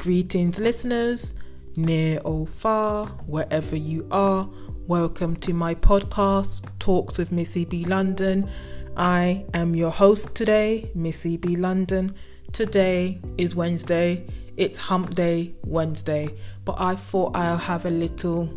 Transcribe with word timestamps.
Greetings, 0.00 0.58
listeners, 0.58 1.34
near 1.76 2.20
or 2.24 2.46
far, 2.46 3.08
wherever 3.26 3.76
you 3.76 4.08
are. 4.10 4.48
Welcome 4.86 5.36
to 5.36 5.52
my 5.52 5.74
podcast, 5.74 6.62
Talks 6.78 7.18
with 7.18 7.30
Missy 7.30 7.66
B. 7.66 7.84
London. 7.84 8.48
I 8.96 9.44
am 9.52 9.74
your 9.74 9.90
host 9.90 10.34
today, 10.34 10.90
Missy 10.94 11.36
B. 11.36 11.54
London. 11.54 12.14
Today 12.52 13.20
is 13.36 13.54
Wednesday. 13.54 14.26
It's 14.56 14.78
Hump 14.78 15.14
Day 15.14 15.52
Wednesday, 15.66 16.30
but 16.64 16.80
I 16.80 16.94
thought 16.96 17.36
I'll 17.36 17.58
have 17.58 17.84
a 17.84 17.90
little 17.90 18.48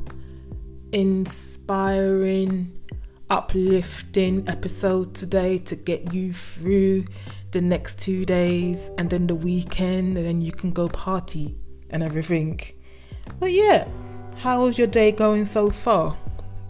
inspiring, 0.93 2.71
uplifting 3.29 4.47
episode 4.47 5.13
today 5.13 5.57
to 5.57 5.75
get 5.75 6.13
you 6.13 6.33
through 6.33 7.05
the 7.51 7.61
next 7.61 7.99
two 7.99 8.25
days 8.25 8.89
and 8.97 9.09
then 9.09 9.27
the 9.27 9.35
weekend, 9.35 10.17
and 10.17 10.25
then 10.25 10.41
you 10.41 10.51
can 10.51 10.71
go 10.71 10.89
party 10.89 11.55
and 11.89 12.03
everything. 12.03 12.59
But 13.39 13.51
yeah, 13.51 13.87
how 14.37 14.65
is 14.65 14.77
your 14.77 14.87
day 14.87 15.11
going 15.11 15.45
so 15.45 15.69
far? 15.69 16.17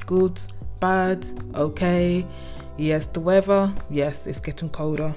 Good, 0.05 0.39
bad, 0.79 1.25
okay? 1.55 2.25
Yes, 2.77 3.07
the 3.07 3.19
weather, 3.19 3.73
yes, 3.89 4.27
it's 4.27 4.39
getting 4.39 4.69
colder. 4.69 5.13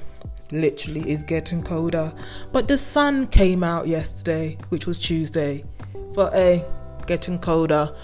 Literally, 0.52 1.10
it's 1.10 1.24
getting 1.24 1.62
colder. 1.62 2.12
But 2.52 2.68
the 2.68 2.78
sun 2.78 3.26
came 3.26 3.64
out 3.64 3.88
yesterday, 3.88 4.58
which 4.68 4.86
was 4.86 4.98
Tuesday. 4.98 5.64
But 6.14 6.34
hey, 6.34 6.64
getting 7.06 7.38
colder. 7.38 7.94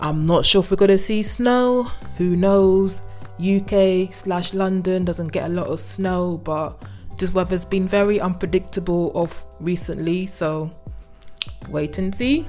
I'm 0.00 0.24
not 0.24 0.44
sure 0.44 0.62
if 0.62 0.70
we're 0.70 0.76
gonna 0.76 0.96
see 0.96 1.22
snow. 1.22 1.84
Who 2.18 2.36
knows? 2.36 3.02
UK 3.40 4.12
slash 4.12 4.54
London 4.54 5.04
doesn't 5.04 5.28
get 5.28 5.46
a 5.46 5.52
lot 5.52 5.66
of 5.66 5.80
snow, 5.80 6.38
but 6.38 6.82
this 7.18 7.32
weather's 7.32 7.64
been 7.64 7.86
very 7.86 8.20
unpredictable 8.20 9.10
of 9.16 9.44
recently, 9.58 10.26
so 10.26 10.70
wait 11.68 11.98
and 11.98 12.14
see. 12.14 12.46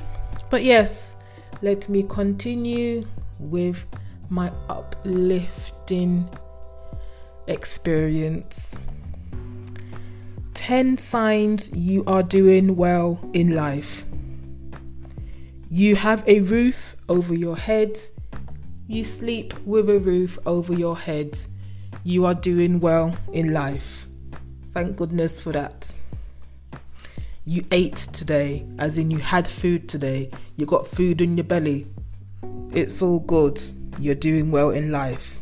But 0.50 0.64
yes, 0.64 1.18
let 1.62 1.90
me 1.90 2.04
continue 2.04 3.08
with 3.40 3.84
my 4.30 4.52
uplifting 4.70 6.30
experience. 7.48 8.80
10 10.54 10.98
signs 11.00 11.72
you 11.76 12.04
are 12.06 12.22
doing 12.22 12.76
well 12.76 13.20
in 13.34 13.56
life. 13.56 14.06
You 15.70 15.96
have 15.96 16.24
a 16.28 16.42
roof 16.42 16.96
over 17.10 17.34
your 17.34 17.58
head. 17.58 18.00
You 18.88 19.04
sleep 19.04 19.54
with 19.66 19.90
a 19.90 20.00
roof 20.00 20.40
over 20.46 20.74
your 20.74 20.98
head. 20.98 21.38
You 22.04 22.26
are 22.26 22.34
doing 22.34 22.80
well 22.80 23.18
in 23.34 23.54
life. 23.54 24.08
Thank 24.74 24.96
goodness 24.96 25.42
for 25.42 25.52
that. 25.52 25.98
You 27.46 27.66
ate 27.72 27.96
today, 27.98 28.68
as 28.78 28.98
in 28.98 29.10
you 29.10 29.18
had 29.18 29.48
food 29.48 29.90
today. 29.90 30.30
You 30.56 30.66
got 30.66 30.88
food 30.88 31.20
in 31.20 31.36
your 31.36 31.44
belly. 31.44 31.88
It's 32.72 33.02
all 33.02 33.20
good. 33.20 33.60
You're 34.00 34.16
doing 34.16 34.52
well 34.52 34.70
in 34.70 34.92
life. 34.92 35.40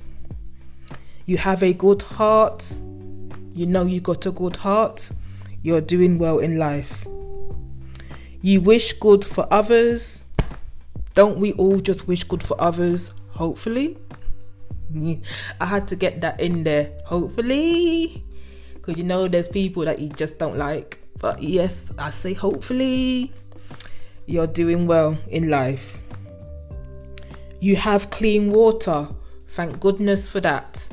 You 1.25 1.37
have 1.37 1.61
a 1.61 1.73
good 1.73 2.01
heart. 2.01 2.65
You 3.53 3.65
know 3.65 3.85
you 3.85 3.99
got 3.99 4.25
a 4.25 4.31
good 4.31 4.55
heart. 4.55 5.11
You're 5.61 5.81
doing 5.81 6.17
well 6.17 6.39
in 6.39 6.57
life. 6.57 7.05
You 8.41 8.61
wish 8.61 8.93
good 8.93 9.25
for 9.25 9.45
others. 9.51 10.23
Don't 11.17 11.39
we 11.39 11.53
all 11.53 11.79
just 11.79 12.07
wish 12.07 12.23
good 12.25 12.43
for 12.43 12.61
others? 12.61 13.11
Hopefully. 13.31 13.97
I 15.59 15.65
had 15.65 15.87
to 15.87 15.95
get 15.95 16.21
that 16.21 16.39
in 16.39 16.63
there. 16.63 16.91
Hopefully. 17.05 18.23
Because 18.75 18.99
you 18.99 19.03
know, 19.03 19.27
there's 19.27 19.47
people 19.47 19.83
that 19.85 19.97
you 19.97 20.09
just 20.09 20.37
don't 20.37 20.59
like. 20.59 20.99
But 21.17 21.41
yes, 21.41 21.91
I 21.97 22.11
say 22.11 22.35
hopefully 22.35 23.33
you're 24.27 24.45
doing 24.45 24.85
well 24.85 25.17
in 25.29 25.49
life. 25.49 25.99
You 27.59 27.77
have 27.77 28.11
clean 28.11 28.51
water. 28.51 29.07
Thank 29.47 29.79
goodness 29.79 30.29
for 30.29 30.39
that. 30.41 30.87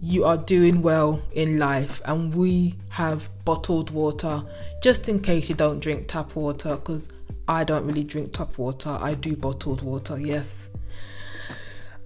You 0.00 0.24
are 0.24 0.36
doing 0.36 0.82
well 0.82 1.22
in 1.32 1.58
life, 1.58 2.00
and 2.04 2.34
we 2.34 2.74
have 2.90 3.28
bottled 3.44 3.90
water 3.90 4.42
just 4.82 5.08
in 5.08 5.20
case 5.20 5.48
you 5.48 5.54
don't 5.54 5.80
drink 5.80 6.06
tap 6.08 6.36
water 6.36 6.76
because 6.76 7.08
I 7.48 7.64
don't 7.64 7.86
really 7.86 8.04
drink 8.04 8.32
tap 8.32 8.58
water. 8.58 8.90
I 9.00 9.14
do 9.14 9.36
bottled 9.36 9.82
water, 9.82 10.18
yes. 10.18 10.70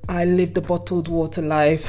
I 0.08 0.24
live 0.24 0.54
the 0.54 0.60
bottled 0.60 1.08
water 1.08 1.42
life. 1.42 1.86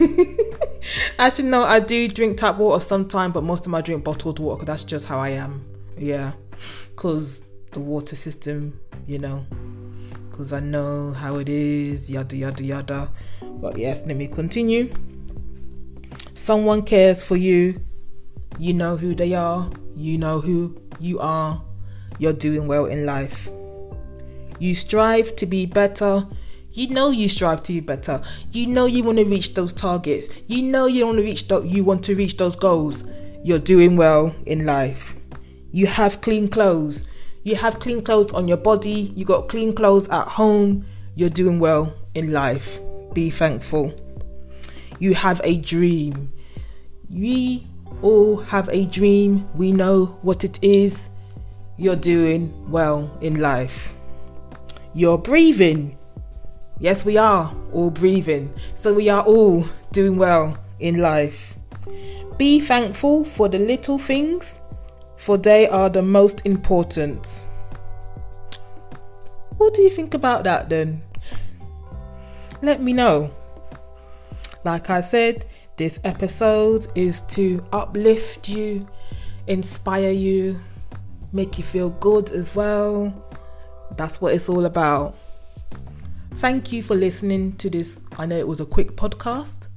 Actually, 1.18 1.48
no, 1.48 1.64
I 1.64 1.80
do 1.80 2.08
drink 2.08 2.38
tap 2.38 2.56
water 2.56 2.82
sometimes, 2.84 3.34
but 3.34 3.42
most 3.42 3.66
of 3.66 3.72
my 3.72 3.80
drink 3.80 4.04
bottled 4.04 4.38
water 4.38 4.56
because 4.60 4.66
that's 4.66 4.84
just 4.84 5.06
how 5.06 5.18
I 5.18 5.30
am. 5.30 5.64
Yeah, 5.96 6.32
because 6.94 7.42
the 7.72 7.80
water 7.80 8.16
system, 8.16 8.78
you 9.06 9.18
know, 9.18 9.44
because 10.30 10.52
I 10.52 10.60
know 10.60 11.12
how 11.12 11.36
it 11.36 11.48
is, 11.48 12.10
yada 12.10 12.36
yada 12.36 12.62
yada. 12.62 13.10
But 13.42 13.76
yes, 13.76 14.06
let 14.06 14.16
me 14.16 14.28
continue. 14.28 14.92
Someone 16.48 16.80
cares 16.80 17.22
for 17.22 17.36
you. 17.36 17.78
You 18.58 18.72
know 18.72 18.96
who 18.96 19.14
they 19.14 19.34
are. 19.34 19.70
You 19.94 20.16
know 20.16 20.40
who 20.40 20.80
you 20.98 21.18
are. 21.18 21.62
You're 22.18 22.32
doing 22.32 22.66
well 22.66 22.86
in 22.86 23.04
life. 23.04 23.50
You 24.58 24.74
strive 24.74 25.36
to 25.36 25.44
be 25.44 25.66
better 25.66 26.26
you 26.72 26.88
know 26.88 27.10
you 27.10 27.28
strive 27.28 27.62
to 27.64 27.72
be 27.72 27.80
better. 27.80 28.22
You 28.52 28.66
know 28.66 28.86
you 28.86 29.02
want 29.02 29.18
to 29.18 29.24
reach 29.24 29.52
those 29.52 29.74
targets. 29.74 30.28
You 30.46 30.62
know 30.62 30.86
you 30.86 31.04
want 31.04 31.18
to 31.18 31.22
reach 31.22 31.44
you 31.64 31.84
want 31.84 32.02
to 32.04 32.14
reach 32.14 32.38
those 32.38 32.56
goals. 32.56 33.04
You're 33.44 33.58
doing 33.58 33.96
well 33.96 34.34
in 34.46 34.64
life. 34.64 35.14
You 35.72 35.86
have 35.86 36.22
clean 36.22 36.48
clothes. 36.48 37.06
You 37.42 37.56
have 37.56 37.78
clean 37.78 38.00
clothes 38.00 38.32
on 38.32 38.48
your 38.48 38.56
body. 38.56 39.12
You 39.14 39.26
got 39.26 39.50
clean 39.50 39.74
clothes 39.74 40.08
at 40.08 40.28
home. 40.28 40.86
You're 41.14 41.28
doing 41.28 41.58
well 41.58 41.92
in 42.14 42.32
life. 42.32 42.80
Be 43.12 43.28
thankful. 43.28 43.92
You 44.98 45.12
have 45.12 45.42
a 45.44 45.58
dream. 45.58 46.32
We 47.10 47.66
all 48.02 48.36
have 48.36 48.68
a 48.68 48.84
dream. 48.84 49.48
We 49.54 49.72
know 49.72 50.18
what 50.22 50.44
it 50.44 50.62
is. 50.62 51.10
You're 51.76 51.96
doing 51.96 52.52
well 52.70 53.10
in 53.20 53.40
life. 53.40 53.94
You're 54.94 55.18
breathing. 55.18 55.96
Yes, 56.80 57.04
we 57.04 57.16
are 57.16 57.54
all 57.72 57.90
breathing, 57.90 58.52
so 58.74 58.92
we 58.92 59.08
are 59.08 59.22
all 59.22 59.64
doing 59.92 60.16
well 60.16 60.56
in 60.80 60.98
life. 61.00 61.56
Be 62.36 62.60
thankful 62.60 63.24
for 63.24 63.48
the 63.48 63.58
little 63.58 63.98
things, 63.98 64.58
for 65.16 65.36
they 65.36 65.66
are 65.66 65.88
the 65.88 66.02
most 66.02 66.46
important. 66.46 67.44
What 69.56 69.74
do 69.74 69.82
you 69.82 69.90
think 69.90 70.14
about 70.14 70.44
that 70.44 70.68
then? 70.68 71.02
Let 72.62 72.80
me 72.80 72.92
know. 72.92 73.30
Like 74.64 74.90
I 74.90 75.00
said, 75.00 75.46
this 75.78 76.00
episode 76.02 76.88
is 76.96 77.22
to 77.22 77.64
uplift 77.72 78.48
you, 78.48 78.86
inspire 79.46 80.10
you, 80.10 80.58
make 81.32 81.56
you 81.56 81.62
feel 81.62 81.90
good 81.90 82.32
as 82.32 82.56
well. 82.56 83.14
That's 83.96 84.20
what 84.20 84.34
it's 84.34 84.48
all 84.48 84.66
about. 84.66 85.16
Thank 86.34 86.72
you 86.72 86.82
for 86.82 86.96
listening 86.96 87.52
to 87.58 87.70
this. 87.70 88.02
I 88.18 88.26
know 88.26 88.36
it 88.36 88.46
was 88.46 88.58
a 88.58 88.66
quick 88.66 88.96
podcast, 88.96 89.68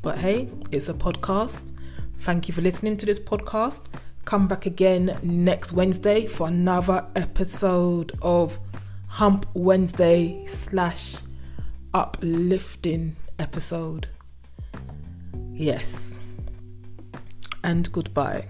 but 0.00 0.16
hey, 0.18 0.48
it's 0.72 0.88
a 0.88 0.94
podcast. 0.94 1.72
Thank 2.20 2.48
you 2.48 2.54
for 2.54 2.62
listening 2.62 2.96
to 2.96 3.04
this 3.04 3.20
podcast. 3.20 3.84
Come 4.24 4.48
back 4.48 4.64
again 4.64 5.18
next 5.22 5.72
Wednesday 5.72 6.26
for 6.26 6.48
another 6.48 7.06
episode 7.14 8.18
of 8.22 8.58
Hump 9.08 9.44
Wednesday 9.52 10.46
slash 10.46 11.16
uplifting 11.92 13.16
episode. 13.38 14.08
Yes. 15.60 16.14
And 17.62 17.92
goodbye. 17.92 18.46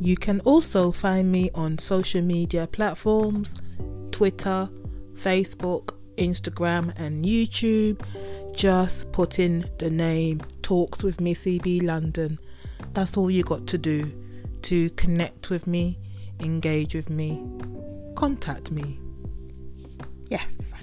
You 0.00 0.16
can 0.16 0.40
also 0.46 0.90
find 0.90 1.30
me 1.30 1.50
on 1.54 1.76
social 1.76 2.22
media 2.22 2.66
platforms 2.66 3.60
Twitter, 4.10 4.70
Facebook, 5.12 5.96
Instagram, 6.16 6.94
and 6.96 7.26
YouTube. 7.26 8.00
Just 8.56 9.12
put 9.12 9.38
in 9.38 9.70
the 9.78 9.90
name 9.90 10.40
Talks 10.62 11.02
with 11.02 11.20
Missy 11.20 11.58
B 11.58 11.80
London. 11.82 12.38
That's 12.94 13.18
all 13.18 13.30
you 13.30 13.42
got 13.42 13.66
to 13.66 13.76
do 13.76 14.10
to 14.62 14.88
connect 14.90 15.50
with 15.50 15.66
me, 15.66 15.98
engage 16.40 16.94
with 16.94 17.10
me, 17.10 17.46
contact 18.16 18.70
me. 18.70 18.98
Yes. 20.28 20.74